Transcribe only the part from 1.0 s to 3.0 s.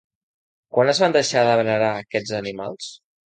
van deixar de venerar aquests animals?